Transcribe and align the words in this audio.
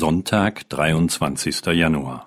Sonntag, 0.00 0.66
23. 0.70 1.66
Januar. 1.74 2.26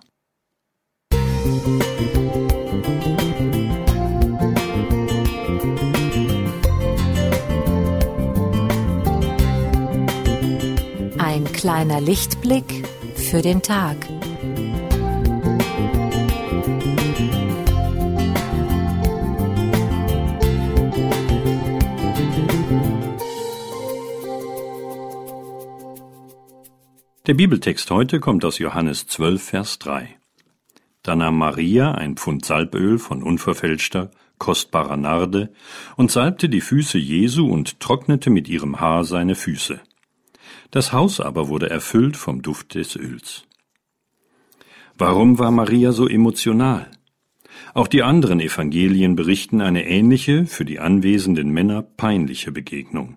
Ein 11.18 11.46
kleiner 11.52 12.00
Lichtblick 12.00 12.88
für 13.16 13.42
den 13.42 13.64
Tag. 13.64 13.98
Der 27.26 27.36
Bibeltext 27.36 27.90
heute 27.90 28.20
kommt 28.20 28.44
aus 28.44 28.60
Johannes 28.60 29.08
12, 29.08 29.42
Vers 29.42 29.80
3. 29.80 30.10
Da 31.04 31.16
nahm 31.16 31.38
Maria 31.38 31.94
ein 31.94 32.18
Pfund 32.18 32.44
Salböl 32.44 33.00
von 33.00 33.24
unverfälschter, 33.24 34.12
kostbarer 34.40 34.98
Narde 34.98 35.54
und 35.96 36.12
salbte 36.12 36.50
die 36.50 36.60
Füße 36.60 36.98
Jesu 36.98 37.48
und 37.48 37.80
trocknete 37.80 38.30
mit 38.30 38.50
ihrem 38.50 38.82
Haar 38.82 39.06
seine 39.06 39.36
Füße. 39.36 39.80
Das 40.72 40.92
Haus 40.92 41.22
aber 41.22 41.48
wurde 41.48 41.70
erfüllt 41.70 42.18
vom 42.18 42.42
Duft 42.42 42.76
des 42.76 42.98
Öls. 42.98 43.46
Warum 44.98 45.40
war 45.40 45.52
Maria 45.52 45.94
so 45.94 46.10
emotional? 46.10 46.92
Auch 47.74 47.88
die 47.88 48.04
anderen 48.04 48.42
Evangelien 48.42 49.16
berichten 49.16 49.62
eine 49.62 49.88
ähnliche, 49.88 50.46
für 50.46 50.66
die 50.66 50.82
anwesenden 50.82 51.52
Männer 51.52 51.84
peinliche 51.84 52.52
Begegnung. 52.52 53.16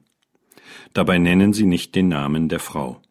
Dabei 0.92 1.18
nennen 1.18 1.52
sie 1.52 1.66
nicht 1.66 1.96
den 1.96 2.06
Namen 2.06 2.48
der 2.48 2.60
Frau. 2.60 3.02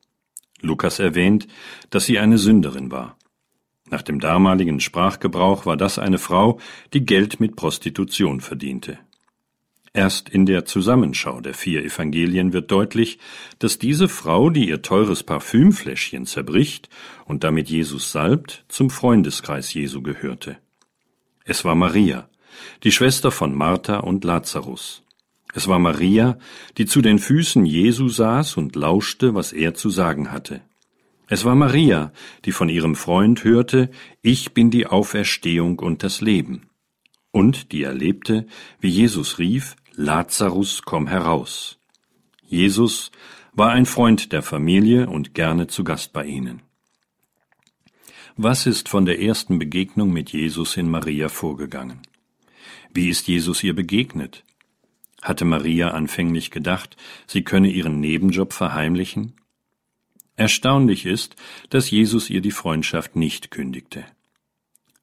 Lukas 0.66 1.00
erwähnt, 1.00 1.48
dass 1.90 2.06
sie 2.06 2.20
eine 2.20 2.38
Sünderin 2.38 2.92
war. 2.92 3.18
Nach 3.90 4.02
dem 4.02 4.20
damaligen 4.20 4.80
Sprachgebrauch 4.80 5.66
war 5.66 5.78
das 5.78 6.00
eine 6.00 6.18
Frau, 6.18 6.60
die 6.94 7.06
Geld 7.06 7.40
mit 7.40 7.56
Prostitution 7.56 8.42
verdiente. 8.42 8.98
Erst 9.94 10.28
in 10.28 10.46
der 10.46 10.66
Zusammenschau 10.66 11.40
der 11.40 11.54
vier 11.54 11.86
Evangelien 11.86 12.52
wird 12.52 12.70
deutlich, 12.70 13.18
dass 13.60 13.80
diese 13.80 14.10
Frau, 14.10 14.50
die 14.50 14.68
ihr 14.68 14.82
teures 14.82 15.24
Parfümfläschchen 15.24 16.26
zerbricht 16.26 16.90
und 17.24 17.46
damit 17.46 17.70
Jesus 17.70 18.12
salbt, 18.12 18.66
zum 18.68 18.90
Freundeskreis 18.90 19.74
Jesu 19.74 20.02
gehörte. 20.02 20.58
Es 21.46 21.64
war 21.64 21.76
Maria, 21.76 22.28
die 22.84 22.92
Schwester 22.92 23.32
von 23.32 23.56
Martha 23.56 24.00
und 24.00 24.26
Lazarus. 24.26 25.05
Es 25.56 25.70
war 25.70 25.80
Maria, 25.80 26.38
die 26.78 26.86
zu 26.86 27.02
den 27.02 27.18
Füßen 27.18 27.66
Jesu 27.66 28.10
saß 28.10 28.58
und 28.58 28.76
lauschte, 28.76 29.36
was 29.36 29.54
er 29.54 29.74
zu 29.74 29.90
sagen 29.90 30.34
hatte. 30.34 30.60
Es 31.28 31.46
war 31.46 31.56
Maria, 31.56 32.12
die 32.44 32.52
von 32.52 32.68
ihrem 32.68 32.94
Freund 32.94 33.46
hörte, 33.46 33.90
ich 34.22 34.54
bin 34.54 34.70
die 34.70 34.86
Auferstehung 34.86 35.80
und 35.80 36.04
das 36.04 36.20
Leben, 36.20 36.64
und 37.32 37.72
die 37.72 37.84
erlebte, 37.84 38.48
wie 38.82 38.90
Jesus 38.90 39.40
rief, 39.40 39.78
Lazarus, 39.94 40.82
komm 40.84 41.08
heraus. 41.08 41.80
Jesus 42.46 43.12
war 43.54 43.72
ein 43.72 43.86
Freund 43.86 44.34
der 44.34 44.44
Familie 44.44 45.10
und 45.10 45.34
gerne 45.34 45.68
zu 45.68 45.86
Gast 45.86 46.12
bei 46.12 46.26
ihnen. 46.26 46.64
Was 48.36 48.66
ist 48.66 48.90
von 48.90 49.06
der 49.06 49.22
ersten 49.22 49.58
Begegnung 49.58 50.12
mit 50.12 50.34
Jesus 50.34 50.76
in 50.76 50.90
Maria 50.90 51.30
vorgegangen? 51.30 52.02
Wie 52.94 53.08
ist 53.08 53.30
Jesus 53.30 53.64
ihr 53.64 53.74
begegnet? 53.74 54.44
Hatte 55.26 55.44
Maria 55.44 55.90
anfänglich 55.90 56.52
gedacht, 56.52 56.98
sie 57.26 57.44
könne 57.44 57.72
ihren 57.72 58.00
Nebenjob 58.00 58.54
verheimlichen? 58.54 59.34
Erstaunlich 60.36 61.08
ist, 61.08 61.36
dass 61.72 61.90
Jesus 61.90 62.30
ihr 62.30 62.42
die 62.42 62.52
Freundschaft 62.52 63.16
nicht 63.16 63.50
kündigte. 63.50 64.06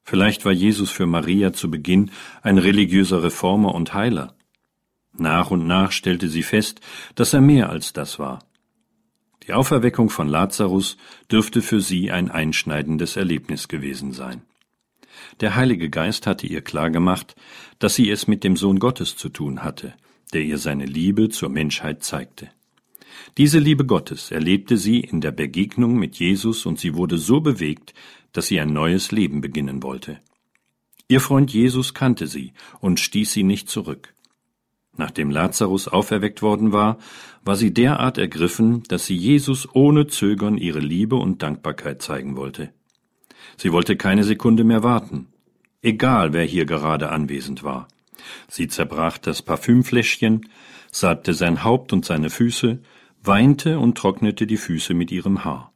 Vielleicht 0.01 0.45
war 0.45 0.53
Jesus 0.53 0.89
für 0.89 1.07
Maria 1.07 1.51
zu 1.51 1.69
Beginn 1.69 2.09
ein 2.41 2.57
religiöser 2.57 3.21
Reformer 3.21 3.75
und 3.75 3.93
Heiler. 3.93 4.33
Nach 5.11 5.51
und 5.51 5.67
nach 5.67 5.91
stellte 5.91 6.29
sie 6.29 6.43
fest, 6.43 6.79
dass 7.15 7.33
er 7.33 7.41
mehr 7.41 7.69
als 7.69 7.91
das 7.91 8.17
war. 8.17 8.45
Die 9.45 9.51
Auferweckung 9.51 10.09
von 10.09 10.29
Lazarus 10.29 10.95
dürfte 11.29 11.61
für 11.61 11.81
sie 11.81 12.11
ein 12.11 12.31
einschneidendes 12.31 13.17
Erlebnis 13.17 13.67
gewesen 13.67 14.13
sein. 14.13 14.41
Der 15.41 15.55
Heilige 15.55 15.89
Geist 15.89 16.27
hatte 16.27 16.47
ihr 16.47 16.61
klargemacht, 16.61 17.35
dass 17.79 17.95
sie 17.95 18.09
es 18.09 18.25
mit 18.25 18.45
dem 18.45 18.55
Sohn 18.55 18.79
Gottes 18.79 19.17
zu 19.17 19.27
tun 19.27 19.63
hatte, 19.63 19.93
der 20.33 20.43
ihr 20.43 20.57
seine 20.57 20.85
Liebe 20.85 21.29
zur 21.29 21.49
Menschheit 21.49 22.03
zeigte. 22.03 22.49
Diese 23.37 23.59
Liebe 23.59 23.85
Gottes 23.85 24.31
erlebte 24.31 24.77
sie 24.77 24.99
in 24.99 25.21
der 25.21 25.31
Begegnung 25.31 25.97
mit 25.97 26.15
Jesus 26.15 26.65
und 26.65 26.79
sie 26.79 26.95
wurde 26.95 27.17
so 27.17 27.41
bewegt, 27.41 27.93
dass 28.31 28.47
sie 28.47 28.59
ein 28.59 28.73
neues 28.73 29.11
Leben 29.11 29.41
beginnen 29.41 29.83
wollte. 29.83 30.19
Ihr 31.07 31.19
Freund 31.19 31.53
Jesus 31.53 31.93
kannte 31.93 32.27
sie 32.27 32.53
und 32.79 32.99
stieß 32.99 33.31
sie 33.31 33.43
nicht 33.43 33.69
zurück. 33.69 34.13
Nachdem 34.95 35.31
Lazarus 35.31 35.87
auferweckt 35.87 36.41
worden 36.41 36.71
war, 36.71 36.97
war 37.43 37.55
sie 37.55 37.73
derart 37.73 38.17
ergriffen, 38.17 38.83
dass 38.83 39.05
sie 39.05 39.15
Jesus 39.15 39.67
ohne 39.73 40.07
Zögern 40.07 40.57
ihre 40.57 40.79
Liebe 40.79 41.15
und 41.15 41.41
Dankbarkeit 41.41 42.01
zeigen 42.01 42.35
wollte. 42.35 42.71
Sie 43.57 43.71
wollte 43.71 43.95
keine 43.95 44.23
Sekunde 44.23 44.63
mehr 44.63 44.83
warten, 44.83 45.27
egal 45.81 46.33
wer 46.33 46.43
hier 46.43 46.65
gerade 46.65 47.09
anwesend 47.09 47.63
war. 47.63 47.87
Sie 48.47 48.67
zerbrach 48.67 49.17
das 49.17 49.41
Parfümfläschchen, 49.41 50.49
salbte 50.91 51.33
sein 51.33 51.63
Haupt 51.63 51.93
und 51.93 52.05
seine 52.05 52.29
Füße, 52.29 52.79
weinte 53.21 53.79
und 53.79 53.97
trocknete 53.97 54.47
die 54.47 54.57
Füße 54.57 54.93
mit 54.93 55.11
ihrem 55.11 55.43
Haar. 55.43 55.71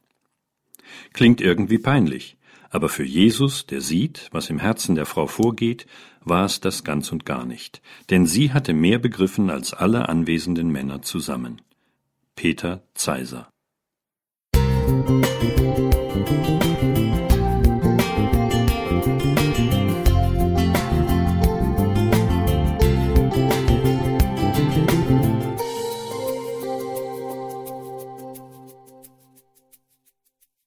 Klingt 1.12 1.40
irgendwie 1.40 1.78
peinlich, 1.78 2.36
aber 2.70 2.88
für 2.88 3.04
Jesus, 3.04 3.66
der 3.66 3.80
sieht, 3.80 4.28
was 4.32 4.50
im 4.50 4.58
Herzen 4.58 4.94
der 4.94 5.06
Frau 5.06 5.26
vorgeht, 5.26 5.86
war 6.20 6.44
es 6.44 6.60
das 6.60 6.84
ganz 6.84 7.10
und 7.12 7.24
gar 7.24 7.44
nicht, 7.46 7.80
denn 8.10 8.26
sie 8.26 8.52
hatte 8.52 8.74
mehr 8.74 8.98
begriffen 8.98 9.50
als 9.50 9.72
alle 9.72 10.08
anwesenden 10.08 10.70
Männer 10.70 11.02
zusammen. 11.02 11.62
Peter 12.36 12.82
Zeiser 12.94 13.48
Musik 14.54 15.58